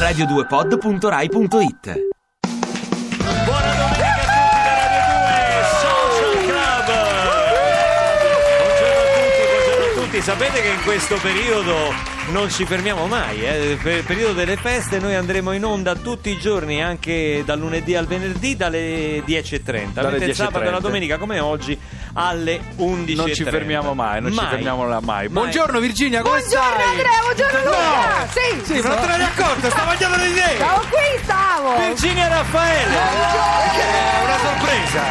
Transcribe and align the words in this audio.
radio2pod.rai.it 0.00 1.92
Buona 3.44 3.74
domenica 3.74 4.06
a 4.06 4.14
tutti 4.24 4.64
da 4.64 4.88
Radio 4.88 5.20
2 5.20 5.28
Social 5.76 6.40
Club. 6.46 6.88
Buongiorno 8.56 8.96
a 8.96 9.12
tutti, 9.12 9.44
buongiorno 9.44 9.84
a 9.84 9.92
tutti. 10.02 10.16
Sapete 10.22 10.62
che 10.62 10.68
in 10.68 10.80
questo 10.84 11.16
periodo 11.16 11.92
non 12.30 12.48
ci 12.48 12.64
fermiamo 12.64 13.04
mai, 13.06 13.44
eh? 13.44 13.78
per 13.82 13.98
il 13.98 14.04
periodo 14.04 14.32
delle 14.32 14.56
feste 14.56 15.00
noi 15.00 15.16
andremo 15.16 15.52
in 15.52 15.66
onda 15.66 15.94
tutti 15.94 16.30
i 16.30 16.38
giorni, 16.38 16.82
anche 16.82 17.42
dal 17.44 17.58
lunedì 17.58 17.94
al 17.94 18.06
venerdì 18.06 18.56
dalle 18.56 19.22
10.30, 19.22 19.92
Dalle 19.92 20.10
mentre 20.12 20.30
il 20.30 20.34
sabato 20.34 20.64
e 20.64 20.68
10.30. 20.68 20.70
la 20.70 20.80
domenica 20.80 21.18
come 21.18 21.40
oggi 21.40 21.78
alle 22.14 22.60
11.30. 22.78 23.14
Non 23.16 23.32
ci 23.34 23.44
fermiamo 23.44 23.94
mai, 23.94 24.20
non 24.20 24.32
ci 24.32 24.44
fermiamo 24.44 24.86
là 24.86 25.00
mai. 25.00 25.28
Buongiorno 25.28 25.78
Virginia, 25.78 26.22
come 26.22 26.38
Buongiorno 26.40 26.70
stai? 26.72 26.88
Andrea, 26.90 27.20
buongiorno 27.22 27.70
Luca! 27.70 28.26
Sì, 28.30 28.62
Sì, 28.74 28.80
ma 28.80 28.88
non 28.88 29.00
te 29.00 29.06
ne 29.06 29.14
eri 29.14 29.22
accorta, 29.22 29.70
sta 29.70 29.84
mangiando 29.84 30.16
di 30.18 30.34
te! 30.34 30.54
stavo 30.56 30.80
qui, 30.90 31.20
stavo! 31.22 31.76
Virginia 31.78 32.28
Raffaele, 32.28 32.90
Che 33.74 33.80
è 33.80 34.24
una 34.24 34.38
sorpresa! 34.38 35.02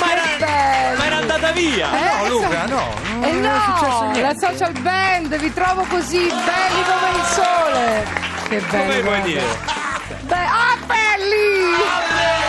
ma 0.00 0.12
era, 0.12 0.22
bello. 0.38 0.96
ma 0.98 1.04
era 1.06 1.16
andata 1.16 1.52
via. 1.52 1.88
Eh, 1.92 2.08
No, 2.22 2.28
Luca, 2.28 2.66
no, 2.66 2.94
non 3.12 3.24
Eh 3.24 3.32
non 3.32 3.44
è 3.44 3.58
successo 3.64 4.02
no, 4.02 4.10
niente. 4.12 4.20
la 4.22 4.48
social 4.48 4.72
band, 4.80 5.36
vi 5.36 5.52
trovo 5.52 5.84
così 5.88 6.26
belli 6.26 6.82
come 6.84 7.10
il 7.16 7.24
sole! 7.26 8.06
Che 8.48 8.56
bello! 8.60 8.82
Come 8.82 9.00
vuoi 9.00 9.02
guarda. 9.02 9.26
dire? 9.26 9.42
Be- 10.22 10.34
ah, 10.34 10.76
belli! 10.86 11.74
Ricordano 11.76 12.38
tutto! 12.38 12.39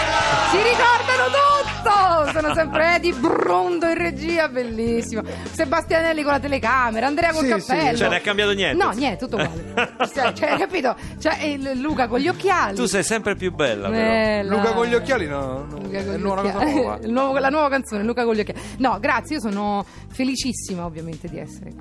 Sono 2.42 2.56
sempre 2.56 2.96
Eddie 2.96 3.14
Brundo 3.14 3.88
in 3.88 3.98
regia, 3.98 4.48
bellissimo. 4.48 5.22
Sebastianelli 5.52 6.24
con 6.24 6.32
la 6.32 6.40
telecamera, 6.40 7.06
Andrea 7.06 7.32
col 7.32 7.44
Sì, 7.44 7.50
cappello. 7.50 7.98
Cioè, 7.98 8.08
non 8.08 8.18
è 8.18 8.22
cambiato 8.22 8.52
niente. 8.54 8.84
No, 8.84 8.90
niente, 8.92 9.26
tutto 9.26 9.36
uguale. 9.36 9.74
cioè, 10.12 10.34
cioè, 10.34 10.50
hai 10.50 10.58
capito? 10.58 10.96
Cioè, 11.20 11.44
il 11.44 11.80
Luca 11.80 12.08
con 12.08 12.20
gli 12.20 12.28
occhiali. 12.28 12.76
Tu 12.76 12.86
sei 12.86 13.04
sempre 13.04 13.36
più 13.36 13.54
bella. 13.54 13.90
Bella. 13.90 14.56
Luca 14.56 14.74
con 14.74 14.88
gli 14.88 14.96
occhiali 14.96 15.28
no, 15.28 15.68
no, 15.70 15.78
Luca 15.78 16.00
è 16.00 16.06
con 16.06 16.16
gli 16.16 16.24
una 16.24 16.42
cosa 16.42 16.64
nuova. 16.64 17.00
Nuovo- 17.06 17.38
la 17.38 17.50
nuova 17.50 17.70
canzone, 17.70 18.04
Luca 18.04 18.24
con 18.24 18.34
gli 18.34 18.40
occhiali. 18.40 18.60
No, 18.78 18.98
grazie, 19.00 19.36
io 19.36 19.42
sono 19.42 19.86
felicissima 20.10 20.84
ovviamente 20.84 21.28
di 21.28 21.38
essere 21.38 21.70
qui. 21.70 21.80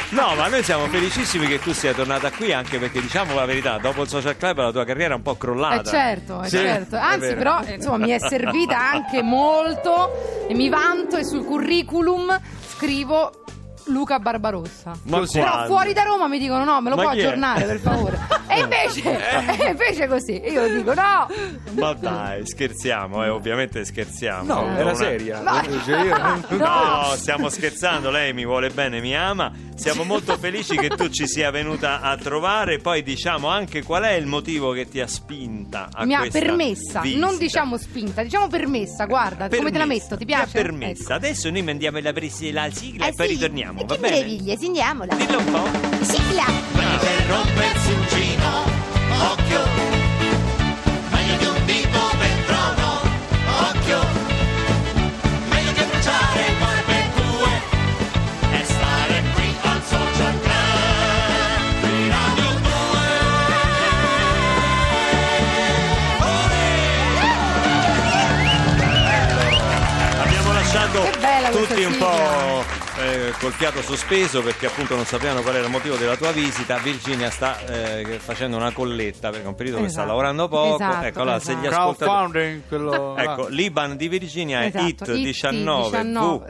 No, 0.10 0.34
ma 0.36 0.48
noi 0.48 0.62
siamo 0.62 0.86
felicissimi 0.86 1.46
che 1.46 1.58
tu 1.58 1.72
sia 1.72 1.92
tornata 1.92 2.30
qui 2.30 2.52
anche 2.52 2.78
perché 2.78 3.00
diciamo 3.00 3.34
la 3.34 3.44
verità, 3.44 3.78
dopo 3.78 4.02
il 4.02 4.08
social 4.08 4.36
club 4.36 4.58
la 4.58 4.72
tua 4.72 4.84
carriera 4.84 5.14
è 5.14 5.16
un 5.16 5.22
po' 5.22 5.36
crollata. 5.36 5.80
Eh 5.80 5.84
certo, 5.84 6.42
eh 6.42 6.48
Sì, 6.48 6.56
certo. 6.58 6.96
Anzi, 6.96 7.34
però, 7.34 7.60
eh, 7.64 7.74
insomma, 7.74 7.98
mi 7.98 8.10
è 8.10 8.18
servita 8.18 8.78
anche 8.78 9.22
molto 9.22 10.46
e 10.48 10.54
mi 10.54 10.68
vanto 10.68 11.16
e 11.16 11.24
sul 11.24 11.44
curriculum 11.44 12.38
scrivo 12.68 13.30
Luca 13.88 14.18
Barbarossa. 14.18 14.92
Ma 15.04 15.20
Però 15.30 15.42
quando? 15.50 15.66
fuori 15.66 15.92
da 15.92 16.04
Roma 16.04 16.26
mi 16.26 16.38
dicono 16.38 16.64
no, 16.64 16.80
me 16.80 16.88
lo 16.88 16.96
Ma 16.96 17.02
può 17.02 17.10
chi 17.12 17.18
è? 17.18 17.22
aggiornare 17.24 17.64
per 17.64 17.78
favore. 17.80 18.18
E 18.54 18.60
invece, 18.60 19.02
e 19.58 19.70
invece 19.70 20.06
così, 20.06 20.40
io 20.40 20.68
dico 20.72 20.94
no. 20.94 21.26
Ma 21.72 21.92
dai, 21.94 22.46
scherziamo, 22.46 23.24
eh, 23.24 23.28
ovviamente 23.28 23.84
scherziamo. 23.84 24.44
No, 24.44 24.68
È 24.68 24.74
era 24.78 24.84
una- 24.90 24.94
seria. 24.94 25.40
Ma- 25.40 25.60
Cioè, 25.84 26.02
io 26.04 26.16
non- 26.16 26.44
No, 26.50 27.12
stiamo 27.16 27.48
scherzando, 27.48 28.10
lei 28.10 28.32
mi 28.32 28.44
vuole 28.46 28.68
bene, 28.70 29.00
mi 29.00 29.12
ama. 29.16 29.50
Siamo 29.76 30.04
molto 30.04 30.36
felici 30.38 30.76
che 30.76 30.88
tu 30.88 31.08
ci 31.08 31.26
sia 31.26 31.50
venuta 31.50 32.00
a 32.00 32.16
trovare. 32.16 32.78
Poi 32.78 33.02
diciamo 33.02 33.48
anche 33.48 33.82
qual 33.82 34.04
è 34.04 34.12
il 34.12 34.26
motivo 34.26 34.72
che 34.72 34.88
ti 34.88 35.00
ha 35.00 35.06
spinta 35.06 35.88
a 35.92 36.04
mi 36.06 36.14
ha 36.14 36.26
permessa, 36.30 37.00
visita. 37.00 37.18
non 37.26 37.36
diciamo 37.36 37.76
spinta, 37.76 38.22
diciamo 38.22 38.46
permessa, 38.48 39.04
guarda, 39.06 39.48
come 39.48 39.70
te 39.70 39.78
la 39.78 39.84
Permessa, 39.84 40.02
metto, 40.04 40.16
ti 40.16 40.24
mi 40.24 40.32
ha 40.32 40.36
piace? 40.38 40.52
permessa. 40.62 41.02
Ecco. 41.02 41.12
Adesso 41.14 41.50
noi 41.50 41.62
mandiamo 41.62 41.98
la, 42.00 42.12
pres- 42.12 42.50
la 42.52 42.70
sigla 42.70 43.06
Eh 43.06 43.08
e 43.08 43.12
poi 43.14 43.26
sì, 43.28 43.34
ritorniamo, 43.34 43.80
e 43.80 43.84
va 43.84 43.94
che 43.94 44.00
bene? 44.00 44.14
meraviglia, 44.16 44.56
sentiamola. 44.56 45.14
Dillo 45.16 45.38
un 45.38 45.44
po'. 45.50 45.68
Sigla. 46.04 46.44
per 47.00 47.26
rompersi 47.26 47.92
un 47.92 48.06
gino, 48.08 48.62
occhio, 49.32 49.73
col 73.38 73.52
fiato 73.52 73.82
sospeso 73.82 74.42
perché 74.42 74.66
appunto 74.66 74.94
non 74.96 75.04
sapevano 75.04 75.42
qual 75.42 75.56
era 75.56 75.64
il 75.64 75.70
motivo 75.70 75.96
della 75.96 76.16
tua 76.16 76.32
visita. 76.32 76.78
Virginia 76.78 77.30
sta 77.30 77.58
eh, 77.66 78.18
facendo 78.18 78.56
una 78.56 78.72
colletta 78.72 79.30
perché 79.30 79.44
è 79.44 79.48
un 79.48 79.54
periodo 79.54 79.78
che 79.78 79.88
sta 79.88 79.92
Esatto. 80.02 80.08
lavorando 80.08 80.48
poco. 80.48 80.74
Esatto, 80.76 81.06
ecco, 81.06 81.20
allora, 81.20 81.38
se 81.40 81.54
gli 81.54 81.66
esatto. 81.66 81.80
ascoltatori. 81.90 82.62
Quello... 82.68 83.16
Ecco, 83.16 83.46
l'Iban 83.48 83.96
di 83.96 84.08
Virginia 84.08 84.62
è 84.62 84.66
Esatto, 84.66 85.12
IT 85.12 85.22
19 85.22 86.02
V 86.02 86.42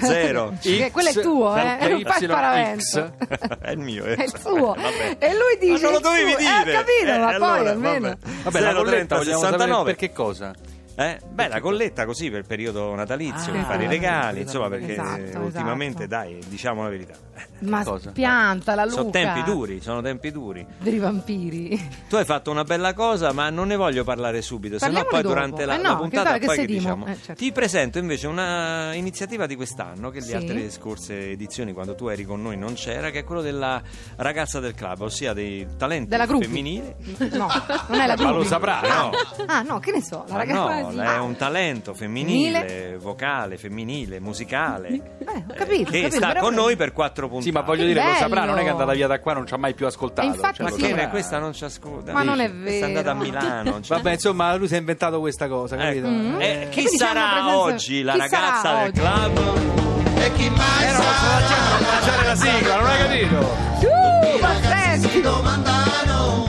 0 0.00 0.52
0 0.60 0.90
quello 0.92 1.08
è 1.08 1.12
tuo, 1.20 1.56
eh? 1.56 1.88
Non 1.88 2.02
fai 2.02 2.22
sparavento. 2.22 3.12
È 3.62 3.70
il 3.70 3.78
mio, 3.78 4.04
eh. 4.04 4.14
È 4.16 4.22
il 4.24 4.34
suo. 4.40 4.74
Vabbè. 4.74 5.16
E 5.18 5.28
lui 5.34 5.56
dice 5.60 5.72
Ma 5.84 5.90
non 5.90 5.92
lo 5.92 6.00
dovevi 6.00 6.30
suo. 6.30 6.38
dire. 6.38 6.50
Eh, 6.72 6.76
ho 6.76 6.78
capito, 6.78 7.06
Eh, 7.12 7.18
ma 7.18 7.26
poi 7.26 7.34
allora, 7.34 7.70
almeno. 7.70 8.16
vabbè. 8.42 8.60
La 8.60 8.70
030 8.72 8.82
colletta 8.82 9.16
vogliamo 9.16 9.40
69. 9.40 9.50
sapere 9.72 9.84
per 9.84 9.96
che 9.96 10.12
cosa? 10.12 10.52
Eh? 10.94 11.18
Beh, 11.26 11.48
la 11.48 11.60
colletta 11.60 12.04
così 12.04 12.28
per 12.30 12.40
il 12.40 12.46
periodo 12.46 12.94
natalizio, 12.94 13.50
Ah, 13.52 13.56
per 13.56 13.62
fare 13.64 13.84
i 13.84 13.86
esatto. 13.86 13.90
regali, 13.90 14.40
insomma, 14.42 14.68
perché 14.68 14.92
Esatto, 14.92 15.38
ultimamente, 15.40 16.04
esatto. 16.04 16.22
dai, 16.22 16.38
diciamo 16.46 16.82
la 16.82 16.88
verità. 16.90 17.14
Ma 17.62 17.82
cosa? 17.84 18.10
pianta 18.10 18.74
la 18.74 18.84
Luca. 18.84 18.96
Sono 18.96 19.10
tempi 19.10 19.42
duri, 19.44 19.80
sono 19.80 20.02
tempi 20.02 20.30
duri. 20.30 20.66
Per 20.82 20.92
i 20.92 20.98
vampiri. 20.98 21.90
Tu 22.08 22.16
hai 22.16 22.24
fatto 22.24 22.50
una 22.50 22.64
bella 22.64 22.92
cosa, 22.92 23.32
ma 23.32 23.48
non 23.50 23.68
ne 23.68 23.76
voglio 23.76 24.04
parlare 24.04 24.42
subito, 24.42 24.78
se 24.78 24.88
no 24.88 25.04
poi 25.04 25.22
dopo. 25.22 25.34
durante 25.34 25.64
la, 25.64 25.74
Eh 25.74 25.82
no, 25.82 25.88
la 25.90 25.96
puntata 25.96 26.38
che 26.38 26.46
poi 26.46 26.56
che 26.58 26.66
diciamo. 26.66 27.06
Eh, 27.06 27.14
certo. 27.16 27.34
Ti 27.34 27.52
presento 27.52 27.98
invece 27.98 28.26
una 28.26 28.92
iniziativa 28.94 29.46
di 29.46 29.56
quest'anno 29.56 30.10
che 30.10 30.18
le 30.20 30.26
Sì. 30.26 30.34
altre 30.34 30.70
scorse 30.70 31.30
edizioni, 31.30 31.72
quando 31.72 31.94
tu 31.94 32.08
eri 32.08 32.24
con 32.24 32.42
noi, 32.42 32.56
non 32.58 32.74
c'era, 32.74 33.10
che 33.10 33.20
è 33.20 33.24
quello 33.24 33.40
della 33.40 33.80
ragazza 34.16 34.60
del 34.60 34.74
club, 34.74 35.00
ossia 35.00 35.32
dei 35.32 35.66
talenti 35.78 36.14
gruppi. 36.26 36.44
femminili. 36.44 36.94
No, 37.32 37.48
non 37.88 38.00
è 38.00 38.06
la 38.06 38.14
Ma 38.16 38.22
lo 38.24 38.32
gruppi. 38.32 38.46
saprà, 38.48 38.80
No. 38.82 39.10
Ah, 39.46 39.62
no, 39.62 39.78
che 39.78 39.90
ne 39.92 40.02
so, 40.02 40.24
la 40.28 40.36
ragazza 40.36 40.81
sì. 40.90 40.98
è 40.98 41.18
un 41.18 41.36
talento 41.36 41.94
femminile, 41.94 42.58
Femminile. 42.66 42.96
vocale, 42.98 43.56
femminile, 43.56 44.20
musicale. 44.20 44.88
Eh, 44.88 45.00
ho 45.48 45.54
capito, 45.54 45.90
che 45.90 45.98
ho 45.98 46.02
capito, 46.02 46.16
sta 46.16 46.28
però- 46.28 46.40
con 46.40 46.54
noi 46.54 46.76
per 46.76 46.92
quattro 46.92 47.26
puntate. 47.28 47.44
Sì, 47.46 47.52
ma 47.52 47.60
voglio 47.62 47.82
Che 47.82 47.86
dire, 47.88 48.04
lo 48.04 48.14
saprà, 48.14 48.44
non 48.44 48.58
è 48.58 48.62
che 48.62 48.66
è 48.68 48.70
andata 48.70 48.92
via 48.92 49.06
da 49.06 49.20
qua, 49.20 49.32
non 49.34 49.46
ci 49.46 49.54
ha 49.54 49.56
mai 49.58 49.74
più 49.74 49.86
ascoltato. 49.86 50.26
Infatti 50.28 50.56
cioè, 50.56 50.70
Ma 50.70 50.76
che 50.76 50.92
ne, 50.94 51.08
questa 51.08 51.38
non 51.38 51.52
ci 51.52 51.64
ascolta. 51.64 52.12
Ma 52.12 52.22
non 52.22 52.40
è 52.40 52.50
Dici, 52.50 52.76
Sta 52.76 52.86
andata 52.86 53.10
a 53.10 53.14
vero. 53.14 53.24
Milano. 53.24 53.70
non 53.70 53.80
Vabbè, 53.86 54.12
insomma, 54.12 54.54
lui 54.56 54.68
si 54.68 54.74
è 54.74 54.78
inventato 54.78 55.20
questa 55.20 55.48
cosa, 55.48 55.76
capito? 55.76 56.06
Ecco. 56.08 56.38
Eh, 56.38 56.46
Eh, 56.62 56.68
chi 56.70 56.82
Quindi 56.82 56.96
una 57.02 57.06
sarà 57.06 57.30
presenza- 57.32 57.56
oggi 57.58 58.02
la 58.02 58.12
chi 58.12 58.18
ragazza 58.18 58.60
sarà 58.60 58.78
del 58.78 58.88
oggi? 58.88 59.00
club? 59.00 60.18
E 60.18 60.32
chi 60.34 60.50
mai 60.50 60.84
Eh, 60.84 60.92
no, 60.92 60.92
sto 60.92 61.02
sa, 61.02 61.38
facendo 61.38 61.90
lanciare 61.90 62.26
la 62.26 62.34
sigla, 62.36 62.76
non 62.76 62.86
hai 62.86 62.98
capito? 62.98 63.70
Uh, 63.82 64.62
senti. 64.62 65.08
si 65.08 65.20
domandano, 65.20 66.44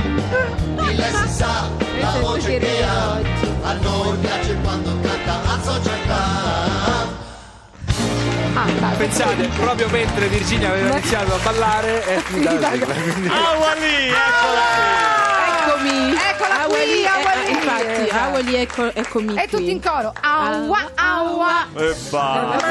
chi 0.78 0.96
lei 0.96 1.12
si 1.12 1.28
sa, 1.30 1.70
la 2.00 2.14
è 2.14 2.16
il 2.18 2.22
voce 2.22 2.58
che 2.60 2.84
ha, 2.84 3.12
a 3.64 3.74
noi 3.74 4.18
Ah. 8.56 8.66
Pensate, 8.98 9.48
proprio 9.56 9.88
mentre 9.90 10.28
Virginia 10.28 10.70
aveva 10.70 10.90
Ma- 10.90 10.98
iniziato 10.98 11.34
a 11.34 11.38
ballare 11.44 12.04
è 12.06 12.18
finita 12.20 12.60
la 12.60 12.70
sigla. 12.72 12.94
quindi- 12.94 13.28
Awali, 13.28 14.08
eccola 14.10 14.62
Eccomi. 15.66 16.14
Eccola 16.14 16.56
qui, 16.66 16.76
Awali, 16.76 17.06
Awali. 17.08 17.46
eh, 17.46 17.52
infatti. 17.52 18.10
Awali, 18.16 18.56
ecco, 18.56 18.94
eccomi 18.94 19.36
E 19.42 19.48
tutti 19.48 19.64
qui. 19.64 19.72
in 19.72 19.82
coro. 19.82 20.14
Aua, 20.22 20.90
aua. 20.96 21.68
qui. 21.74 21.84
E 21.84 21.96
basta. 22.10 22.63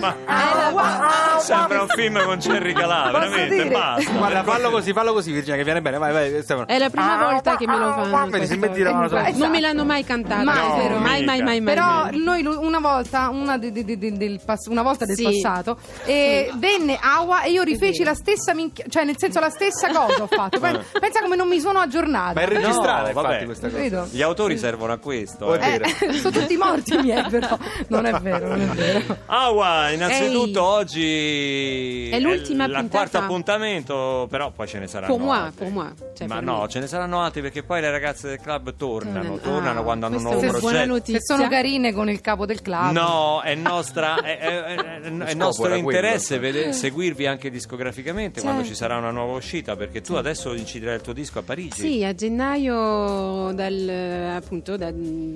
Ma 0.00 0.14
Ah, 0.26 0.70
wow. 0.72 1.40
sembra 1.40 1.82
un 1.82 1.88
film 1.88 2.22
con 2.24 2.38
Jerry 2.38 2.72
Calà, 2.72 3.08
Posso 3.10 3.18
veramente, 3.18 3.54
dire? 3.54 3.68
basta. 3.70 4.10
Guarda, 4.12 4.42
fallo 4.44 4.70
così, 4.70 4.92
fallo 4.92 5.12
così, 5.12 5.32
Virginia, 5.32 5.56
che 5.56 5.64
viene 5.64 5.80
bene. 5.82 5.98
Vai, 5.98 6.12
vai, 6.12 6.42
Stefano. 6.42 6.66
È 6.66 6.78
la 6.78 6.90
prima 6.90 7.16
volta 7.30 7.56
che 7.56 7.66
me 7.66 7.76
lo 7.78 8.04
fanno. 8.04 8.28
Vedi. 8.38 9.38
Non 9.38 9.50
me 9.50 9.60
l'hanno 9.60 9.84
mai 9.84 10.04
cantato, 10.04 10.44
Mai, 10.44 10.56
è 10.56 10.76
vero? 10.82 10.94
no, 10.94 11.00
mai, 11.00 11.24
mai, 11.24 11.36
mica. 11.38 11.44
mai, 11.44 11.60
mai. 11.60 11.74
Però 11.74 12.08
noi 12.12 12.44
una 12.46 12.78
volta, 12.80 13.28
una, 13.30 13.58
de- 13.58 13.72
de- 13.72 13.84
de- 13.84 13.98
de- 13.98 14.16
del 14.16 14.40
pass- 14.44 14.66
una 14.66 14.82
volta 14.82 15.04
del 15.04 15.16
Sì. 15.16 15.24
passato, 15.24 15.78
e 16.04 16.50
venne 16.56 16.98
Awa 17.00 17.42
e 17.42 17.50
io 17.50 17.62
rifeci 17.62 18.04
la 18.04 18.14
stessa 18.14 18.54
minchia, 18.54 18.84
cioè 18.88 19.04
nel 19.04 19.16
senso 19.18 19.40
la 19.40 19.50
stessa 19.50 19.88
cosa 19.88 20.22
ho 20.22 20.26
fatto. 20.26 20.58
Poi, 20.60 20.78
pensa 21.00 21.20
come 21.20 21.36
non 21.36 21.48
mi 21.48 21.60
sono 21.60 21.78
aggiornata. 21.80 22.32
Ma 22.34 22.40
è 22.42 22.46
registrata, 22.46 23.08
No, 23.08 23.12
vabbè. 23.14 23.26
infatti, 23.28 23.44
questa 23.46 23.66
cosa. 23.68 23.76
Capito? 23.78 24.08
Gli 24.10 24.22
autori 24.22 24.58
servono 24.58 24.92
a 24.92 24.98
questo. 24.98 25.54
Eh. 25.56 25.80
Eh, 26.00 26.12
sono 26.18 26.30
tutti 26.38 26.56
morti 26.56 26.94
i 26.94 27.02
miei, 27.02 27.24
però. 27.28 27.56
Non 27.88 28.06
è 28.06 28.12
vero, 28.20 28.48
non 28.48 28.60
è 28.60 28.64
vero. 28.66 28.87
Aua, 29.26 29.90
innanzitutto 29.90 30.58
Ehi. 30.60 30.66
oggi 30.66 32.08
È 32.10 32.18
l'ultima 32.20 32.64
il 32.64 32.72
puntata. 32.72 32.88
quarto 32.88 33.18
appuntamento, 33.18 34.26
però 34.30 34.50
poi 34.50 34.66
ce 34.66 34.78
ne 34.78 34.86
saranno 34.86 35.14
Pour 35.14 35.24
moi, 35.24 35.36
altri. 35.38 35.64
pour 35.64 35.70
moi. 35.72 35.92
Cioè, 36.16 36.26
Ma 36.26 36.40
no, 36.40 36.62
me. 36.62 36.68
ce 36.68 36.80
ne 36.80 36.86
saranno 36.86 37.20
altri 37.20 37.40
perché 37.42 37.62
poi 37.62 37.80
le 37.80 37.90
ragazze 37.90 38.28
del 38.28 38.40
club 38.40 38.74
tornano, 38.76 39.20
Tornano. 39.20 39.38
tornano 39.38 39.80
Ah, 39.80 39.82
quando 39.82 40.06
hanno 40.06 40.16
un 40.16 40.22
nuovo 40.22 40.40
è 40.40 40.48
progetto. 40.50 40.86
notizia. 40.86 41.20
Se 41.20 41.34
sono 41.34 41.48
carine 41.48 41.92
con 41.92 42.08
il 42.08 42.20
capo 42.20 42.46
del 42.46 42.60
club. 42.62 42.92
No, 42.92 43.40
è, 43.42 43.54
nostra, 43.54 44.20
è, 44.20 44.38
è- 44.38 44.64
è- 44.74 45.00
è 45.00 45.34
nostro 45.34 45.74
interesse 45.74 46.38
vede- 46.38 46.72
seguirvi 46.72 47.26
anche 47.26 47.50
discograficamente 47.50 48.40
quando 48.40 48.60
Certo. 48.60 48.74
ci 48.74 48.78
sarà 48.80 48.96
una 48.96 49.10
nuova 49.10 49.34
uscita, 49.36 49.76
perché 49.76 50.00
tu 50.00 50.14
adesso 50.14 50.52
inciderai 50.54 50.96
il 50.96 51.00
tuo 51.02 51.12
disco 51.12 51.38
a 51.38 51.42
Parigi. 51.42 51.80
Sì, 51.80 52.04
a 52.04 52.14
gennaio, 52.14 53.52
dal, 53.54 54.32
appunto, 54.36 54.76
da- 54.76 54.92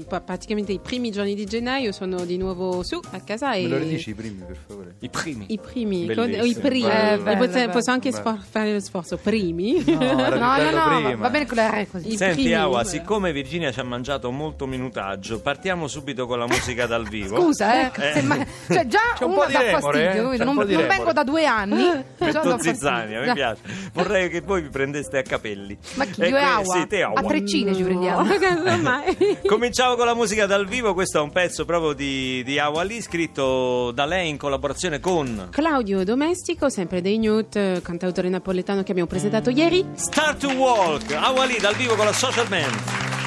praticamente 0.07 0.73
i 0.73 0.79
primi 0.81 1.11
giorni 1.11 1.35
di 1.35 1.45
gennaio 1.45 1.93
sono 1.93 2.25
di 2.25 2.37
nuovo 2.37 2.83
su 2.83 3.01
a 3.11 3.21
casa 3.21 3.42
e 3.55 3.63
Me 3.63 3.69
lo 3.69 3.77
ridici 3.79 4.11
i 4.11 4.15
primi, 4.15 4.43
per 4.47 4.57
favore? 4.67 4.95
I 5.01 5.09
primi. 5.09 5.47
i 5.49 5.59
primi, 5.59 6.09
o 6.11 6.25
i 6.45 6.55
primi, 6.55 6.89
Eh, 6.89 7.19
bello, 7.19 7.37
posso, 7.39 7.51
bello. 7.53 7.73
posso 7.73 7.91
anche 7.91 8.13
sfor- 8.13 8.39
fare 8.49 8.73
lo 8.73 8.81
sforzo, 8.81 9.17
primi. 9.17 9.83
No, 9.85 9.99
No, 10.03 10.29
no, 10.29 10.57
bello 10.57 10.71
no, 11.11 11.17
va- 11.17 11.31
bene 11.31 11.47
con 11.47 11.87
così. 11.91 12.13
I 12.13 12.17
Senti 12.17 12.35
primi, 12.43 12.55
Awa, 12.55 12.85
siccome 12.85 13.33
Virginia 13.33 13.73
ci 13.73 13.81
ha 13.81 13.85
mangiato 13.85 14.31
molto 14.31 14.67
minutaggio, 14.67 15.41
partiamo 15.41 15.89
subito 15.89 16.27
con 16.27 16.39
la 16.39 16.47
musica 16.47 16.87
dal 16.87 17.09
vivo. 17.09 17.41
Scusa, 17.41 17.93
eh. 17.93 18.19
Eh. 18.19 18.23
ma- 18.23 18.45
cioè 18.69 18.87
già 18.87 18.99
C'è 19.17 19.25
un 19.25 19.31
uno 19.33 19.41
po' 19.41 19.47
di 19.47 19.53
remore, 19.57 19.81
fastidio, 19.81 20.33
eh. 20.33 20.37
non, 20.45 20.55
po' 20.55 20.65
di 20.65 20.75
non 20.75 20.87
vengo 20.87 21.13
da 21.13 21.25
due 21.25 21.47
anni. 21.47 22.05
Metto 22.19 22.59
zizzania, 22.61 23.21
mi 23.23 23.33
piace. 23.33 23.61
Vorrei 23.93 24.29
che 24.29 24.41
voi 24.41 24.63
vi 24.63 24.69
prendeste 24.69 25.19
a 25.19 25.23
capelli. 25.23 25.77
Ma 25.95 26.05
chi? 26.05 26.21
E 26.21 26.29
Io 26.29 26.37
e 26.37 26.41
que- 26.41 26.49
Awa? 26.49 26.75
Sì, 26.81 26.87
te 26.87 27.03
Awa. 27.03 27.19
A 27.21 27.23
treccine 27.25 27.75
ci 27.75 27.83
prendiamo. 27.83 28.27
Cominciamo 29.47 29.95
con 29.97 30.07
la 30.07 30.15
musica 30.15 30.47
dal 30.47 30.67
vivo, 30.67 30.93
questo 30.95 31.19
è 31.19 31.21
un 31.23 31.31
pezzo 31.31 31.65
proprio 31.65 31.93
di, 31.93 32.43
di 32.45 32.59
Awa 32.59 32.83
Lee, 32.83 33.01
scritto 33.01 33.32
da 33.33 34.05
lei 34.05 34.29
in 34.29 34.37
collaborazione 34.37 35.01
con 35.01 35.49
Claudio 35.51 36.05
Domestico, 36.05 36.69
sempre 36.69 37.01
dei 37.01 37.19
Newt, 37.19 37.83
cantautore 37.83 38.29
napoletano 38.29 38.83
che 38.83 38.91
abbiamo 38.91 39.09
presentato 39.09 39.51
ieri. 39.51 39.85
Start 39.95 40.41
to 40.41 40.51
Walk, 40.51 41.13
Awa 41.13 41.45
Lee 41.45 41.59
dal 41.59 41.75
vivo 41.75 41.95
con 41.95 42.05
la 42.05 42.13
Social 42.13 42.49
Man. 42.49 43.22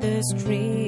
This 0.00 0.32
dream. 0.32 0.87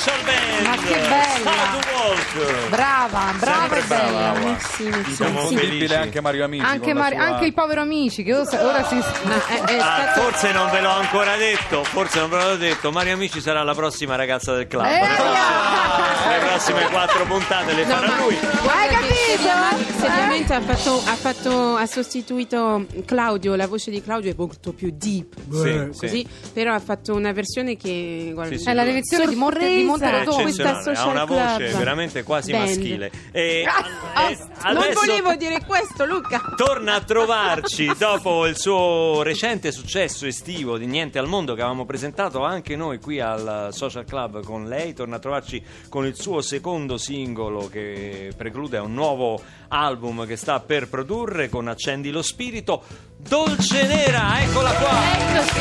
Social 0.00 0.22
Band. 0.24 0.66
Ma 0.66 0.82
che 0.82 0.94
bella. 0.98 1.78
Brava, 2.70 3.32
brava 3.38 3.76
e 3.76 3.82
brava. 3.82 4.32
bella. 4.32 4.58
Siamo 5.14 5.46
Sì. 5.48 5.56
felici. 5.56 5.94
Anche 5.94 6.20
Mario 6.22 6.44
Amici. 6.44 6.64
Anche, 6.64 6.94
Mari- 6.94 7.16
sua- 7.16 7.24
anche 7.26 7.44
il 7.44 7.52
povero 7.52 7.80
amici 7.82 8.22
che 8.22 8.34
ora, 8.34 8.64
ora 8.64 8.84
si 8.86 8.96
è, 8.96 8.98
è 8.98 9.76
Ah, 9.78 10.12
stato... 10.12 10.20
forse 10.22 10.52
non 10.52 10.70
ve 10.70 10.80
l'ho 10.80 10.90
ancora 10.90 11.36
detto, 11.36 11.84
forse 11.84 12.18
non 12.20 12.30
ve 12.30 12.36
l'ho 12.42 12.56
detto. 12.56 12.90
Mario 12.90 13.12
Amici 13.14 13.40
sarà 13.42 13.62
la 13.62 13.74
prossima 13.74 14.16
ragazza 14.16 14.54
del 14.54 14.66
club. 14.68 14.84
Eh, 14.86 15.00
Le 15.00 15.06
prossime- 15.16 16.28
Le 16.30 16.38
prossime 16.46 16.88
quattro 16.90 17.24
puntate 17.24 17.72
le 17.74 17.84
No, 17.84 17.94
farà 17.94 18.06
ma 18.06 18.16
lui. 18.20 18.38
Hai 18.66 18.88
capito? 18.88 19.48
Semplicemente 20.50 20.54
ha, 20.54 20.60
fatto, 20.60 20.94
ha, 21.08 21.14
fatto- 21.14 21.76
ha 21.76 21.86
sostituito 21.86 22.84
Claudio, 23.04 23.54
la 23.54 23.68
voce 23.68 23.92
di 23.92 24.02
Claudio 24.02 24.32
è 24.32 24.34
molto 24.36 24.72
più 24.72 24.90
deep, 24.92 25.34
Sì, 25.48 25.68
eh, 25.68 25.88
sì. 25.92 25.98
così, 26.00 26.26
però 26.52 26.74
ha 26.74 26.80
fatto 26.80 27.14
una 27.14 27.30
versione 27.32 27.76
che 27.76 28.30
guarda, 28.34 28.56
Sì, 28.56 28.62
sì, 28.62 28.68
È 28.68 28.74
la 28.74 28.82
reversione 28.82 29.28
di 29.28 29.36
Monte, 29.36 29.68
di. 29.76 29.82
Monterotondo. 29.84 30.42
questa 30.42 30.70
eccezionale, 30.80 30.98
ha 30.98 31.10
una 31.10 31.26
social 31.26 31.26
voce 31.56 31.64
club. 31.68 31.78
veramente 31.78 32.22
quasi 32.24 32.50
Band. 32.50 32.66
maschile. 32.66 33.10
E, 33.30 33.64
Ah, 34.12 34.28
eh, 34.30 34.72
Non 34.74 34.84
volevo 34.92 35.34
dire 35.36 35.64
questo, 35.64 36.04
Luca. 36.04 36.42
torna 36.56 36.94
a 36.94 37.00
trovarci 37.00 37.90
dopo 37.96 38.46
il 38.46 38.58
suo 38.58 39.22
recente 39.22 39.70
successo 39.70 40.26
estivo 40.26 40.76
di 40.78 40.86
Niente 40.86 41.18
al 41.20 41.28
Mondo 41.28 41.54
che 41.54 41.60
avevamo 41.60 41.86
presentato 41.86 42.42
anche 42.42 42.74
noi 42.76 42.98
qui 42.98 43.20
al 43.20 43.68
Social 43.70 44.04
Club 44.04 44.42
con 44.42 44.66
lei. 44.66 44.92
Torna 44.94 45.16
a 45.16 45.18
trovarci 45.20 45.62
con 45.88 46.06
il 46.06 46.16
suo 46.16 46.40
secondo 46.40 46.98
singolo 46.98 47.68
che 47.70 48.32
preclude 48.36 48.78
un 48.78 48.92
nuovo 48.92 49.40
album 49.68 50.26
che 50.26 50.36
sta 50.40 50.58
per 50.60 50.88
produrre 50.88 51.50
con 51.50 51.68
Accendi 51.68 52.10
lo 52.10 52.22
Spirito. 52.22 52.82
Dolce 53.18 53.86
Nera, 53.86 54.40
eccola 54.40 54.70
qua! 54.72 54.98
Eccoci. 55.36 55.60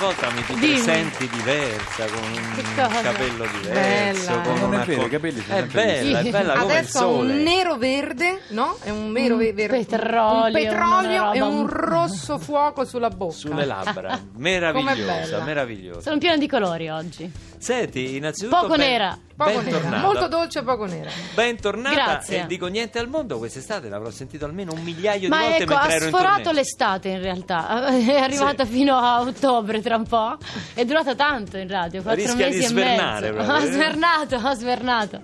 Volta 0.00 0.30
mi 0.30 0.42
ti 0.44 0.54
Dimmi. 0.54 0.72
presenti 0.72 1.28
diversa, 1.28 2.06
con 2.06 2.22
un 2.22 3.02
capello 3.02 3.44
diverso. 3.52 4.30
Bella. 4.30 4.40
Con 4.40 4.54
Non 4.54 4.62
è 4.62 4.76
una 4.76 4.84
vero, 4.84 5.00
co- 5.00 5.06
i 5.06 5.10
capelli 5.10 5.40
sono 5.42 5.54
È 5.54 5.58
sempre 5.58 5.82
bella, 5.84 6.18
è 6.20 6.30
bella 6.30 6.52
come 6.58 6.64
il 6.72 6.78
Adesso 6.78 6.96
ha 6.96 7.00
sole. 7.02 7.32
un 7.34 7.42
nero 7.42 7.76
verde, 7.76 8.40
no? 8.48 8.78
È 8.82 8.88
un 8.90 9.12
nero 9.12 9.36
ve- 9.36 9.52
verde. 9.52 9.76
petrolio, 9.84 10.46
un 10.46 10.52
petrolio 10.52 11.22
una 11.22 11.32
e 11.32 11.40
un 11.42 11.66
rosso 11.68 12.38
fuoco 12.38 12.84
sulla 12.86 13.10
bocca. 13.10 13.32
Sulle 13.34 13.66
labbra, 13.66 14.08
Com'è 14.32 14.38
meravigliosa, 14.38 15.04
bella. 15.04 15.44
meravigliosa. 15.44 16.00
Sono 16.00 16.16
piena 16.18 16.36
di 16.38 16.48
colori 16.48 16.88
oggi. 16.88 17.30
Senti, 17.58 18.16
innanzitutto 18.16 18.56
Poco 18.56 18.76
ben- 18.76 18.78
nera. 18.88 19.18
Poco 19.36 19.50
nera, 19.52 19.62
bentornata. 19.62 20.02
molto 20.02 20.28
dolce 20.28 20.58
e 20.58 20.62
poco 20.64 20.84
nera. 20.86 21.10
Bentornata 21.34 21.94
Grazie. 21.94 22.42
e 22.42 22.46
dico 22.46 22.66
niente 22.66 22.98
al 22.98 23.08
mondo 23.08 23.38
quest'estate 23.38 23.88
l'avrò 23.88 24.10
sentito 24.10 24.44
almeno 24.44 24.72
un 24.74 24.82
migliaio 24.82 25.20
di 25.20 25.28
Ma 25.28 25.40
volte 25.40 25.62
ecco, 25.62 25.72
mentre 25.74 25.92
ha 25.92 25.94
ero 25.96 26.04
in 26.04 26.10
sforato 26.10 26.34
tournée. 26.42 26.52
l'estate 26.60 27.08
in 27.08 27.22
realtà. 27.22 27.86
È 27.96 28.16
arrivata 28.18 28.64
fino 28.66 28.96
a 28.98 29.20
ottobre 29.20 29.80
tra 29.90 29.96
un 29.96 30.04
po'. 30.04 30.36
È 30.72 30.84
durata 30.84 31.16
tanto 31.16 31.56
in 31.56 31.66
radio, 31.66 32.02
quattro 32.02 32.22
Rischia 32.22 32.48
di 32.48 32.54
mesi 32.54 32.64
e 32.64 32.68
svernare 32.68 33.32
mezzo. 33.32 33.50
Ha 33.50 33.58
eh? 33.62 33.66
svernato, 33.66 34.36
ha 34.36 34.54
svernato. 34.54 35.20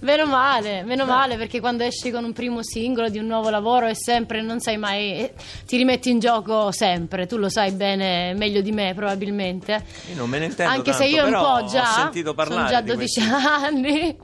Meno 0.00 0.24
male, 0.24 0.82
meno 0.82 1.04
male 1.04 1.36
perché 1.36 1.60
quando 1.60 1.82
esci 1.82 2.10
con 2.10 2.24
un 2.24 2.32
primo 2.32 2.62
singolo 2.62 3.10
di 3.10 3.18
un 3.18 3.26
nuovo 3.26 3.50
lavoro 3.50 3.86
è 3.86 3.92
sempre, 3.92 4.40
non 4.40 4.58
sai 4.58 4.78
mai, 4.78 5.18
eh, 5.18 5.34
ti 5.66 5.76
rimetti 5.76 6.08
in 6.08 6.18
gioco 6.18 6.72
sempre, 6.72 7.26
tu 7.26 7.36
lo 7.36 7.50
sai 7.50 7.72
bene, 7.72 8.32
meglio 8.34 8.62
di 8.62 8.72
me 8.72 8.94
probabilmente. 8.94 9.84
Io 10.08 10.16
non 10.16 10.30
me 10.30 10.38
ne 10.38 10.46
intendo 10.46 10.72
Anche 10.72 10.92
se 10.94 11.04
tanto, 11.10 11.16
io 11.16 11.24
un 11.26 11.32
po' 11.32 11.66
già, 11.66 11.82
ho 11.82 12.00
sentito 12.00 12.32
parlare 12.32 12.68
sono 12.68 12.70
già 12.70 12.80
di 12.80 12.92
12 12.92 13.20
questi- 13.20 13.46
anni, 13.46 14.16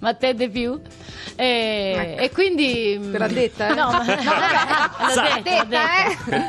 ma 0.00 0.14
te 0.14 0.34
di 0.34 0.48
più. 0.48 0.80
E, 1.34 2.16
e 2.18 2.30
quindi... 2.30 2.98
Te 3.10 3.18
l'ha 3.18 3.26
detta, 3.28 3.68
eh? 3.68 3.74
No, 3.74 3.90
ma, 3.90 4.04
no, 4.04 4.14
detto. 5.42 5.42
Detta, 5.42 5.80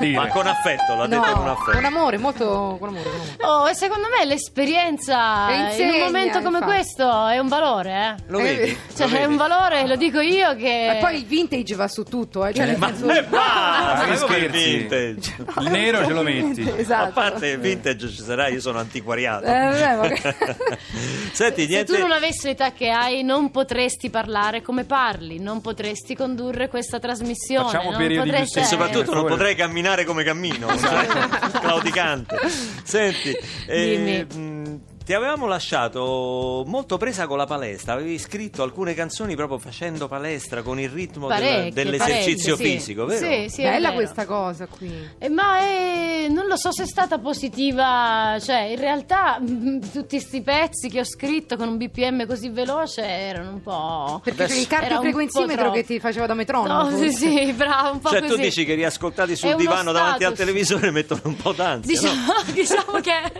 eh? 0.01 0.11
Ma 0.11 0.27
con 0.27 0.45
affetto, 0.47 0.95
l'ha 0.95 1.07
detto 1.07 1.21
con 1.31 1.43
No, 1.45 1.51
affetto. 1.51 1.71
con 1.71 1.85
amore, 1.85 2.17
molto 2.17 2.77
con 2.79 2.89
amore. 2.89 3.03
con 3.03 3.13
amore. 3.13 3.35
Oh, 3.63 3.69
e 3.69 3.75
secondo 3.75 4.07
me 4.15 4.25
l'esperienza 4.25 5.49
E 5.49 5.55
in 5.55 5.65
insegna, 5.67 5.93
un 5.93 5.99
momento 5.99 6.41
come 6.41 6.57
infatti. 6.57 6.73
questo 6.75 7.27
è 7.27 7.37
un 7.39 7.47
valore, 7.47 7.91
eh. 8.17 8.23
Lo 8.27 8.39
Eh, 8.39 8.43
vedi? 8.43 8.77
Cioè, 8.95 9.07
Lo 9.07 9.15
è 9.15 9.19
vedi? 9.19 9.31
un 9.31 9.37
valore, 9.37 9.87
lo 9.87 9.95
dico 9.95 10.19
io 10.19 10.55
che. 10.55 10.97
E 10.97 10.97
poi 10.99 11.15
il 11.17 11.25
vintage 11.25 11.75
va 11.75 11.87
su 11.87 12.03
tutto, 12.03 12.45
eh? 12.45 12.53
Cioè, 12.53 12.65
nel 12.65 12.77
Ma 12.77 12.87
senso- 12.87 13.09
eh, 13.09 13.19
il 14.11 14.17
scherzi? 14.17 14.75
vintage? 14.77 15.35
Il 15.59 15.69
nero 15.69 16.05
ce 16.05 16.11
lo 16.13 16.21
metti. 16.23 16.73
Esatto. 16.77 17.09
A 17.09 17.11
parte 17.11 17.47
il 17.47 17.59
vintage 17.59 18.09
ci 18.09 18.21
sarà, 18.21 18.47
io 18.47 18.59
sono 18.59 18.79
antiquariato. 18.79 19.45
Eh, 19.45 19.49
vabbè, 19.51 19.95
ma 19.95 20.07
Senti, 21.31 21.61
Se 21.63 21.67
niente... 21.67 21.93
tu 21.93 21.99
non 21.99 22.11
avessi 22.11 22.47
l'età 22.47 22.71
che 22.73 22.89
hai, 22.89 23.02
non 23.23 23.51
potresti 23.51 24.09
parlare 24.09 24.61
come 24.61 24.83
parli, 24.83 25.39
non 25.39 25.61
potresti 25.61 26.15
condurre 26.15 26.67
questa 26.69 26.99
trasmissione. 26.99 27.65
Facciamo 27.65 27.91
non 27.91 27.99
periodi 27.99 28.29
potresti- 28.29 28.59
E 28.59 28.63
soprattutto 28.63 29.13
non 29.13 29.25
potrei 29.25 29.55
camminare 29.55 30.05
come 30.05 30.23
cammino, 30.23 30.67
cioè, 30.77 31.07
claudicante. 31.59 32.37
Senti, 32.83 33.35
eh, 33.67 34.25
mh, 34.33 34.79
ti 35.03 35.13
avevamo 35.13 35.47
lasciato 35.47 36.63
molto 36.65 36.97
presa 36.97 37.27
con 37.27 37.37
la 37.37 37.45
palestra, 37.45 37.93
avevi 37.93 38.17
scritto 38.17 38.63
alcune 38.63 38.93
canzoni 38.93 39.35
proprio 39.35 39.57
facendo 39.57 40.07
palestra 40.07 40.61
con 40.61 40.79
il 40.79 40.89
ritmo 40.89 41.27
del- 41.27 41.73
dell'esercizio 41.73 42.55
parecchie, 42.55 42.55
sì. 42.55 42.77
fisico, 42.77 43.05
vero? 43.05 43.25
Sì, 43.25 43.49
sì, 43.49 43.61
Bella 43.63 43.89
vero. 43.89 44.01
questa 44.01 44.25
cosa 44.25 44.65
qui. 44.67 45.09
Eh, 45.17 45.27
ma 45.29 45.59
eh, 45.59 46.27
non 46.29 46.45
lo 46.47 46.55
so 46.55 46.71
se 46.71 46.83
è 46.83 46.87
stata 46.87 47.17
positiva, 47.19 48.37
cioè 48.39 48.61
in 48.61 48.79
realtà 48.79 49.39
mm, 49.41 49.79
tutti 49.91 50.17
questi 50.17 50.41
pezzi 50.41 50.87
che 50.89 51.01
ho 51.01 51.05
scritto 51.05 51.57
con 51.57 51.67
un 51.67 51.77
BPM 51.77 52.25
così 52.25 52.49
veloce 52.49 53.01
erano 53.03 53.49
un 53.51 53.61
po'... 53.61 54.21
Perché 54.23 54.45
c'è 54.45 54.55
il 54.55 54.67
cardiofrequenzimetro 54.67 55.55
troppo. 55.55 55.73
che 55.73 55.83
ti 55.83 55.99
faceva 55.99 56.27
da 56.27 56.33
metronomo. 56.33 56.89
No, 56.89 56.97
sì, 56.97 57.09
forse. 57.09 57.11
sì, 57.11 57.51
bravo, 57.53 57.91
un 57.91 57.99
po' 57.99 58.09
Cioè 58.09 58.21
così. 58.21 58.35
tu 58.35 58.39
dici 58.41 58.63
che 58.63 58.73
riascoltati 58.75 59.35
sul 59.35 59.55
divano 59.55 59.91
davanti 59.91 60.23
al 60.23 60.33
televisore 60.33 60.91
mettono 60.91 61.21
un 61.25 61.35
po' 61.35 61.51
d'ansia, 61.51 61.91
Diciamo, 61.93 62.25
no? 62.25 62.43
diciamo 62.53 62.99
che, 63.01 63.31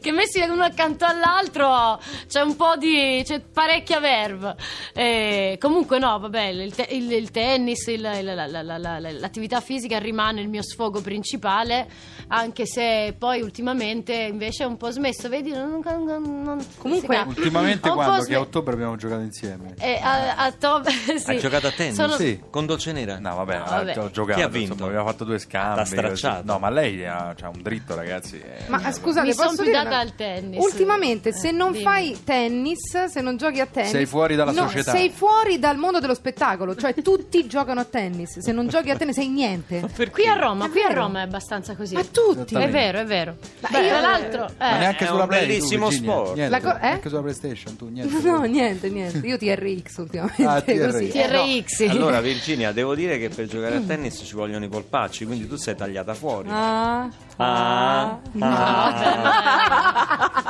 che 0.00 0.10
messi 0.10 0.40
uno 0.64 0.72
accanto 0.72 1.04
all'altro 1.04 2.00
c'è 2.26 2.40
un 2.40 2.56
po' 2.56 2.76
di. 2.76 3.22
c'è 3.24 3.40
parecchia 3.40 4.00
verve. 4.00 4.56
Eh, 4.94 5.58
comunque, 5.60 5.98
no, 5.98 6.18
vabbè, 6.18 6.42
il, 6.46 6.74
te- 6.74 6.88
il- 6.90 7.12
il 7.12 7.30
tennis, 7.30 7.86
il- 7.88 8.00
la- 8.00 8.20
la- 8.22 8.46
la- 8.46 8.62
la- 8.62 8.78
la- 8.78 8.98
l'attività 8.98 9.60
fisica 9.60 9.98
rimane 9.98 10.40
il 10.40 10.48
mio 10.48 10.62
sfogo 10.62 11.00
principale, 11.00 11.86
anche 12.28 12.66
se 12.66 13.14
poi 13.18 13.42
ultimamente 13.42 14.12
invece 14.14 14.64
è 14.64 14.66
un 14.66 14.76
po' 14.76 14.90
smesso. 14.90 15.28
Vedi, 15.28 15.50
non, 15.50 15.80
non- 15.84 16.42
non- 16.42 16.66
Comunque, 16.78 17.22
Ultimamente 17.26 17.90
quando? 17.90 18.24
Che 18.24 18.34
a 18.34 18.40
ottobre 18.40 18.74
abbiamo 18.74 18.96
giocato 18.96 19.20
insieme. 19.22 19.74
Eh, 19.78 19.98
a, 20.02 20.36
a 20.36 20.46
ottobre, 20.46 20.92
sì. 21.18 21.30
Hai 21.30 21.38
giocato 21.38 21.66
a 21.66 21.70
tennis? 21.72 21.94
Sono- 21.94 22.14
Sì. 22.14 22.40
Con 22.50 22.66
Dolce 22.66 22.92
Nera? 22.92 23.18
No, 23.18 23.34
vabbè, 23.34 23.58
No, 23.58 23.64
ha- 23.64 23.68
vabbè. 23.84 23.98
ho 23.98 24.10
giocato. 24.10 24.38
Chi 24.38 24.44
ha 24.44 24.48
vinto? 24.48 24.72
Insomma, 24.72 24.88
abbiamo 24.90 25.08
fatto 25.08 25.24
due 25.24 25.38
scambi. 25.38 25.84
Stracciato? 25.86 26.42
No, 26.44 26.58
ma 26.58 26.70
lei 26.70 27.04
ha, 27.04 27.34
c'ha 27.36 27.48
un 27.48 27.60
dritto, 27.62 27.94
ragazzi. 27.94 28.38
eh. 28.40 28.64
Ma 28.68 28.90
scusate, 28.92 29.26
Mi 29.26 29.32
son 29.34 29.44
posso 29.46 29.62
più 29.62 29.70
dire 29.70 29.76
data 29.82 29.88
una- 29.88 29.98
al 30.00 30.14
tennis. 30.14 30.53
Ultimamente, 30.60 31.32
se 31.32 31.48
Eh, 31.48 31.52
non 31.52 31.72
dimmi. 31.72 31.82
fai 31.84 32.16
tennis, 32.24 33.04
se 33.06 33.20
non 33.20 33.36
giochi 33.36 33.60
a 33.60 33.66
tennis, 33.66 33.90
Sei 33.90 34.06
fuori 34.06 34.34
dalla 34.36 34.52
no, 34.52 34.62
società. 34.68 34.92
Sei 34.92 35.10
fuori 35.10 35.58
dal 35.58 35.76
mondo 35.76 36.00
dello 36.00 36.14
spettacolo. 36.14 36.74
Cioè, 36.76 36.94
tutti 36.94 37.46
giocano 37.48 37.80
a 37.80 37.84
tennis. 37.84 38.38
Se 38.38 38.52
non 38.52 38.68
giochi 38.68 38.90
a 38.90 38.96
tennis, 38.96 39.14
sei 39.16 39.28
niente. 39.28 39.82
Qui 40.10 40.26
a 40.26 40.34
Roma, 40.34 40.66
È 40.66 40.70
qui 40.70 40.82
a. 40.82 40.92
Roma 40.92 41.20
è 41.20 41.22
abbastanza 41.22 41.74
così. 41.76 41.94
Ma 41.94 42.04
tutti. 42.04 42.54
È 42.54 42.68
vero, 42.68 42.98
è 43.00 43.04
vero. 43.04 43.36
Ma 43.60 43.68
Beh, 43.70 43.80
io- 43.82 43.88
tra 43.88 44.00
l'altro, 44.00 44.46
eh, 44.46 44.52
Ma 44.58 44.78
neanche 44.78 45.04
è 45.04 45.08
sulla 45.08 45.22
un 45.22 45.28
Play, 45.28 45.40
tu, 45.42 45.46
bellissimo 45.46 45.88
Virginia? 45.88 46.12
sport. 46.12 46.34
Niente, 46.34 46.50
La 46.50 46.60
co- 46.60 46.76
eh? 46.78 46.80
Neanche 46.82 47.08
sulla 47.08 47.20
PlayStation, 47.22 47.76
tu 47.76 47.88
niente. 47.88 48.12
No, 48.34 48.42
niente, 48.42 48.88
niente. 48.90 49.26
Io 49.26 49.36
TRX 49.38 49.96
ultimamente. 49.98 50.44
Ah, 50.44 50.60
TRX. 50.60 50.90
così. 50.92 51.08
TRX. 51.08 51.80
Eh, 51.80 51.86
no. 51.86 51.92
Allora 51.92 52.20
Virginia, 52.20 52.72
devo 52.72 52.94
dire 52.94 53.18
che 53.18 53.28
per 53.28 53.46
giocare 53.46 53.76
a 53.76 53.80
tennis 53.80 54.20
ci 54.24 54.34
vogliono 54.34 54.64
i 54.64 54.68
polpacci, 54.68 55.24
quindi 55.26 55.46
tu 55.46 55.56
sei 55.56 55.74
tagliata 55.76 56.14
fuori. 56.14 56.48
Ah, 56.50 57.08
Ah, 57.36 58.18
no. 58.32 58.46
ah. 58.46 60.42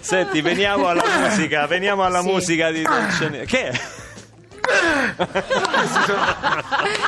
Senti, 0.00 0.40
veniamo 0.40 0.88
alla 0.88 1.02
musica, 1.20 1.66
veniamo 1.66 2.02
alla 2.04 2.20
Sì. 2.20 2.28
musica 2.28 2.70
di 2.70 2.82
Dolce. 2.82 3.44
Che 3.46 3.68
è? 3.68 3.80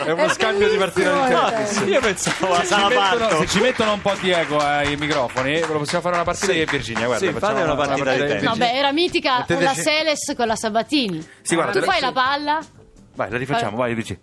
È 0.05 0.11
uno 0.11 0.25
È 0.25 0.29
scambio 0.31 0.69
di 0.71 0.77
partita 0.77 1.27
di. 1.27 1.91
Io 1.91 2.01
pensavo 2.01 2.55
a 2.55 2.63
Se 2.65 2.67
ci, 2.67 2.75
mettono, 2.75 2.91
Salaparto. 2.91 3.39
se 3.41 3.47
ci 3.49 3.61
mettono 3.61 3.93
un 3.93 4.01
po' 4.01 4.15
di 4.21 4.31
eco 4.31 4.59
ai 4.59 4.97
microfoni, 4.97 5.55
eh, 5.57 5.67
possiamo 5.67 6.01
fare 6.03 6.15
una 6.15 6.25
partita 6.25 6.53
Sì. 6.53 6.61
e 6.61 6.65
Virginia. 6.67 7.07
Guarda, 7.07 7.27
Sì, 7.27 7.33
facciamo 7.33 7.53
fate 7.59 7.65
una 7.65 7.75
partita 7.75 8.13
di 8.13 8.19
tennis. 8.19 8.43
No, 8.43 8.57
beh, 8.57 8.73
era 8.73 8.93
mitica 8.93 9.39
Mettete- 9.41 9.63
la 9.63 9.75
Seles 9.75 10.33
con 10.37 10.47
la 10.47 10.57
Sabatini. 10.57 11.27
Sì, 11.43 11.55
guarda, 11.55 11.79
tu 11.81 11.85
fai 11.87 11.97
sì. 11.99 12.05
la 12.05 12.13
palla? 12.13 12.59
Vai, 13.15 13.31
la 13.31 13.37
rifacciamo, 13.37 13.77
vai, 13.77 13.95
Virginia. 13.95 14.23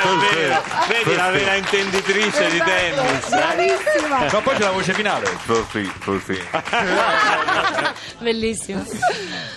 vero. 0.00 0.62
Vedi 0.88 1.16
la 1.16 1.30
vera 1.30 1.54
intenditrice 1.54 2.50
di 2.50 2.58
tennis. 2.58 3.28
Bravissima. 3.28 4.28
Ma 4.32 4.40
poi 4.40 4.54
c'è 4.54 4.62
la 4.62 4.70
voce 4.70 4.92
finale. 4.92 5.28
Profi, 5.46 5.90
profi. 6.00 6.38
Bellissimo. 8.20 8.84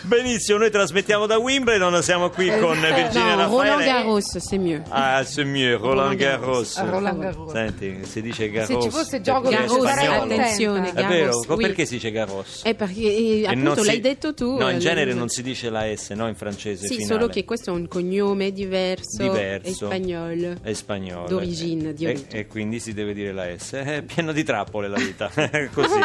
Benissimo, 0.01 0.58
noi 0.60 0.72
trasmettiamo 0.72 1.25
da 1.25 1.38
Wimbledon, 1.38 2.01
siamo 2.01 2.29
qui 2.29 2.48
con 2.60 2.79
Virginia 2.79 3.34
Eh, 3.34 3.36
no, 3.36 3.48
Roland 3.48 3.67
Raffaele. 3.79 3.86
Garros, 3.86 4.38
c'est 4.39 4.58
mieux. 4.58 4.81
Ah, 4.89 5.24
c'est 5.24 5.43
mieux, 5.46 5.75
Roland 5.77 6.13
Garros. 6.15 6.77
Ah, 6.77 6.84
Roland 6.89 7.19
Garros. 7.19 7.51
Senti, 7.51 8.00
si 8.03 8.22
dice 8.22 8.50
Garros. 8.50 8.75
Se 8.77 8.81
ci 8.81 8.89
fosse 8.89 9.22
gioco 9.22 9.50
perché 9.50 9.63
è 9.65 9.67
Garros, 9.67 9.86
attenzione, 10.24 10.89
È 10.89 10.93
Garros, 10.93 11.10
vero, 11.10 11.43
oui. 11.55 11.62
perché 11.65 11.86
si 11.86 11.93
dice 11.96 12.12
Garros? 12.12 12.62
Eh, 12.63 12.75
perché 12.75 13.00
eh, 13.01 13.41
E 13.43 13.55
non 13.55 13.67
appunto 13.67 13.81
si- 13.81 13.88
l'hai 13.88 14.00
detto 14.00 14.34
tu. 14.34 14.58
No, 14.58 14.69
in 14.69 14.77
eh, 14.77 14.79
genere 14.79 15.10
non- 15.12 15.17
non 15.19 15.29
si 15.29 15.41
dice 15.43 15.69
la 15.69 15.84
S, 15.96 16.10
no? 16.12 16.27
In 16.27 16.36
francese 16.36 16.88
Sì, 16.88 16.96
finale. 16.96 17.13
solo 17.13 17.27
che 17.27 17.43
questo 17.46 17.72
è 17.72 17.74
un 17.74 17.88
cognome 17.88 18.51
diverso, 18.51 19.22
Diverso. 19.22 19.67
è 19.69 19.74
spagnolo. 19.74 20.28
È 20.62 20.74
spagnolo. 20.74 21.27
D'origine, 21.27 21.93
di 21.93 22.05
e, 22.05 22.09
origine. 22.09 22.29
e 22.31 22.48
quindi 22.48 22.79
si 22.79 22.93
deve 22.93 23.13
dire 23.13 23.31
la 23.31 23.45
S. 23.57 23.74
È 23.74 24.01
pieno 24.03 24.31
di 24.31 24.43
trappole 24.43 24.88
la 24.88 24.98
vita. 24.98 25.29
Così. 25.74 26.00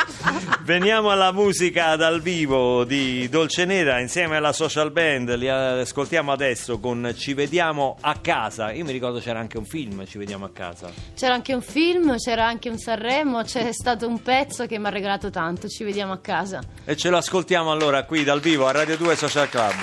Veniamo 0.62 1.10
alla 1.10 1.32
musica 1.32 1.96
dal 1.96 2.20
vivo 2.20 2.84
di 2.84 3.28
Dolce 3.28 3.64
Nera 3.64 4.00
insieme 4.00 4.36
alla 4.36 4.52
social 4.52 4.90
band. 4.90 5.34
Li 5.36 5.48
ascoltiamo 5.48 6.32
adesso 6.32 6.78
con 6.78 7.12
Ci 7.16 7.34
vediamo 7.34 7.96
a 8.00 8.16
casa. 8.20 8.72
Io 8.72 8.84
mi 8.84 8.92
ricordo 8.92 9.18
c'era 9.18 9.38
anche 9.38 9.58
un 9.58 9.64
film, 9.64 10.06
Ci 10.06 10.18
vediamo 10.18 10.44
a 10.44 10.50
casa. 10.50 10.90
C'era 11.14 11.34
anche 11.34 11.52
un 11.54 11.62
film, 11.62 12.16
c'era 12.16 12.46
anche 12.46 12.68
un 12.68 12.78
Sanremo, 12.78 13.42
c'è 13.42 13.72
stato 13.72 14.06
un 14.06 14.22
pezzo 14.22 14.66
che 14.66 14.78
mi 14.78 14.86
ha 14.86 14.90
regalato 14.90 15.30
tanto. 15.30 15.68
Ci 15.68 15.84
vediamo 15.84 16.12
a 16.12 16.18
casa. 16.18 16.60
E 16.84 16.96
ce 16.96 17.10
lo 17.10 17.16
ascoltiamo 17.16 17.70
allora 17.70 18.04
qui 18.04 18.24
dal 18.24 18.40
vivo 18.40 18.66
a 18.66 18.72
Radio 18.72 18.96
2 18.96 19.16
Social 19.16 19.48
Club. 19.48 19.74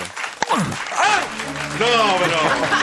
No, 1.78 2.16
però. 2.18 2.81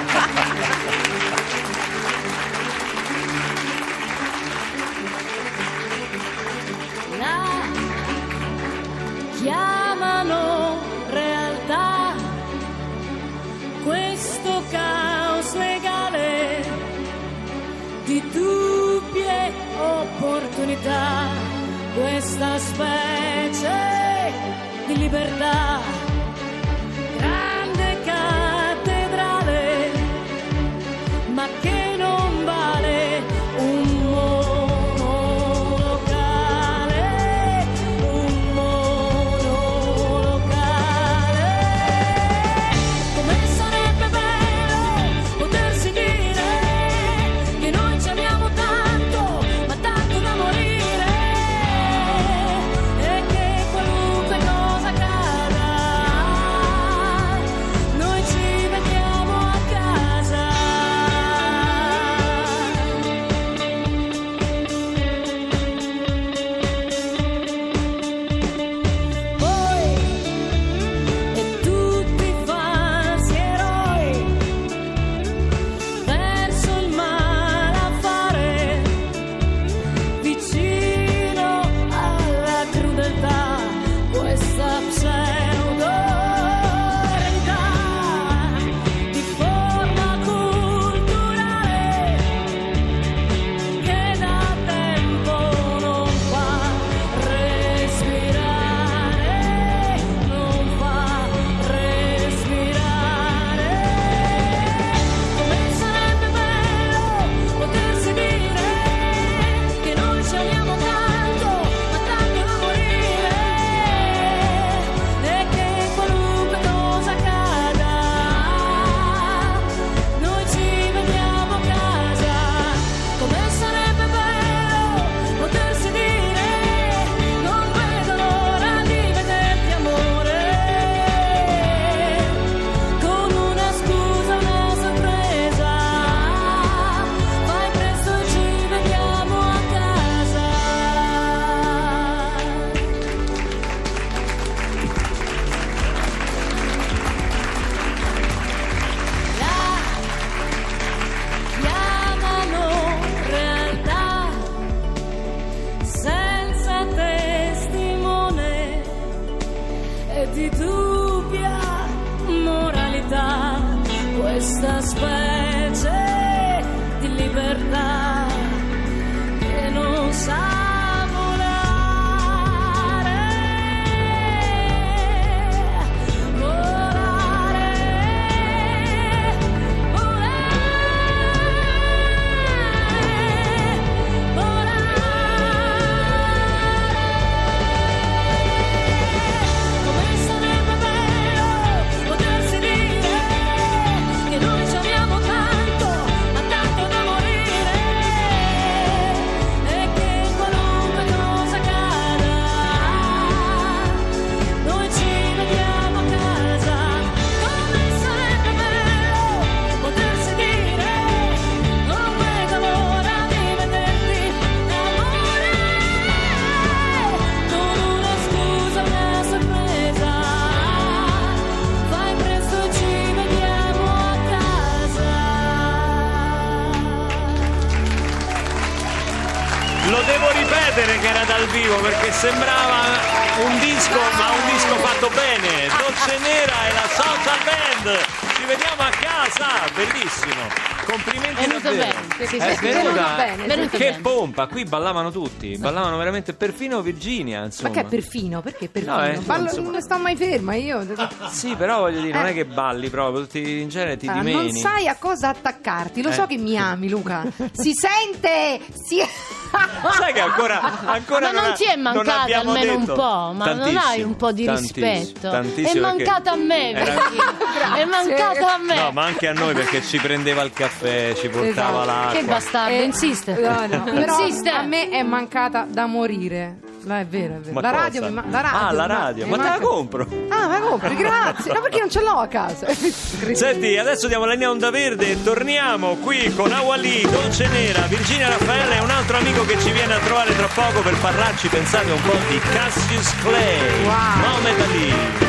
Era 231.19 231.25
dal 231.25 231.47
vivo 231.47 231.75
perché 231.77 232.11
sembrava 232.11 232.97
un 233.43 233.59
disco, 233.59 233.99
ma 234.17 234.29
un 234.29 234.45
disco 234.51 234.75
fatto 234.75 235.09
bene. 235.09 235.67
Dolce 235.77 236.17
Nera 236.19 236.67
e 236.67 236.73
la 236.73 236.87
Social 236.87 237.39
Band. 237.43 237.99
Ci 238.35 238.45
vediamo 238.45 238.81
a 238.81 238.89
casa, 238.89 239.47
bellissimo. 239.73 240.78
Complimenti 240.89 241.45
Venuto 241.45 241.59
davvero. 241.69 241.99
bene. 242.17 242.27
Sì, 242.27 242.27
sì, 242.27 242.35
È 242.37 242.55
sì. 242.55 242.65
venuta- 242.65 243.15
bene, 243.15 243.45
Venuto 243.45 243.77
Che 243.77 243.89
bene. 243.89 243.99
pompa, 244.01 244.47
qui 244.47 244.63
ballavano 244.63 245.11
tutti, 245.11 245.57
ballavano 245.57 245.97
veramente 245.97 246.33
perfino 246.33 246.81
Virginia, 246.81 247.43
insomma. 247.45 247.69
Ma 247.69 247.75
che 247.75 247.81
è 247.81 247.85
perfino? 247.85 248.41
Perché 248.41 248.69
perfino? 248.69 248.95
No, 248.97 249.05
eh, 249.05 249.17
Ballo- 249.19 249.43
insomma. 249.49 249.69
non 249.71 249.81
sto 249.81 249.97
mai 249.97 250.15
ferma 250.15 250.55
io. 250.55 250.85
Sì, 251.29 251.55
però 251.55 251.79
voglio 251.81 252.01
dire, 252.01 252.13
non 252.17 252.25
Eh. 252.27 252.31
è 252.31 252.33
che 252.33 252.45
balli 252.45 252.89
proprio, 252.89 253.21
tutti 253.23 253.59
in 253.59 253.69
genere 253.69 253.97
ti 253.97 254.07
Ah, 254.07 254.13
dimeni. 254.13 254.33
non 254.33 254.51
sai 254.51 254.87
a 254.87 254.95
cosa 254.97 255.29
attaccarti. 255.29 256.01
Lo 256.01 256.09
Eh. 256.09 256.13
so 256.13 256.25
che 256.25 256.37
mi 256.37 256.57
ami, 256.57 256.89
Luca. 256.89 257.23
Si 257.51 257.73
sente! 257.73 258.59
Si... 258.73 258.97
Sai 259.97 260.13
che 260.13 260.19
ancora, 260.19 260.61
ancora 260.85 261.31
Ma 261.31 261.41
non, 261.41 261.53
ti 261.55 261.63
è 261.65 261.75
mancata 261.75 262.21
abbiamo 262.21 262.51
almeno 262.51 262.75
un 262.75 262.85
po', 262.85 263.31
ma 263.35 263.53
non 263.53 263.75
hai 263.77 264.03
un 264.03 264.15
po' 264.15 264.31
di 264.31 264.45
tantissimo, 264.45 264.85
rispetto. 264.85 265.27
È 265.27 265.31
tantissimo 265.31 265.65
perché 265.95 266.03
mancata 266.03 266.31
a 266.31 266.35
me, 266.35 266.71
era-. 266.71 267.73
È 267.75 267.85
mancata 267.85 268.53
a 268.53 268.57
me. 268.57 268.75
No, 268.75 268.91
ma 268.91 269.05
anche 269.05 269.27
a 269.27 269.33
noi 269.33 269.53
perché 269.55 269.81
ci 269.81 269.97
prendeva 269.97 270.43
il 270.43 270.51
caffè, 270.53 270.78
ci 271.15 271.27
portava 271.29 271.81
Esatto. 271.81 271.85
l'acqua. 271.85 272.11
Che 272.19 272.23
bastardo, 272.25 272.73
Eh, 272.75 272.83
insiste. 272.83 273.33
No, 273.39 273.65
no, 273.67 273.83
però 273.93 274.19
Insiste. 274.25 274.49
a 274.49 274.61
me 274.63 274.89
è 274.89 275.03
mancata 275.03 275.65
da 275.69 275.85
morire. 275.85 276.57
No, 276.81 276.95
è 276.97 277.05
vero, 277.05 277.35
è 277.35 277.39
vero. 277.39 277.53
Ma 277.53 277.61
la 277.61 277.71
radio 277.71 278.01
mi 278.03 278.09
ma- 278.11 278.23
la 278.29 278.39
radio 278.41 278.57
Ah, 278.57 278.71
la 278.71 278.87
ma- 278.87 278.93
radio, 278.93 279.25
mi 279.25 279.31
ma 279.31 279.37
te 279.37 279.49
la 279.49 279.59
compro. 279.59 280.07
Ah, 280.29 280.47
ma 280.47 280.59
compri, 280.61 280.95
grazie. 280.95 281.51
No, 281.53 281.59
perché 281.59 281.79
non 281.79 281.89
ce 281.89 282.01
l'ho 282.01 282.17
a 282.17 282.27
casa. 282.27 282.67
Senti, 282.73 283.77
adesso 283.77 284.07
diamo 284.07 284.23
la 284.25 284.31
linea 284.33 284.49
onda 284.49 284.69
verde 284.71 285.11
e 285.11 285.21
torniamo 285.23 285.95
qui 285.97 286.33
con 286.33 286.51
Awali, 286.53 287.01
Dolce 287.01 287.47
Nera, 287.49 287.81
Virginia 287.87 288.29
Raffaele 288.29 288.77
e 288.77 288.79
un 288.79 288.89
altro 288.91 289.17
amico 289.17 289.45
che 289.45 289.59
ci 289.59 289.71
viene 289.71 289.95
a 289.95 289.99
trovare 289.99 290.33
tra 290.35 290.47
poco 290.47 290.79
per 290.81 290.97
parlarci, 290.99 291.49
pensate 291.49 291.91
un 291.91 292.01
po' 292.01 292.15
di 292.29 292.39
Cassius 292.53 293.13
Clay. 293.23 293.83
Wow. 293.83 293.91
Mohamed 294.21 294.59
Ali. 294.61 295.28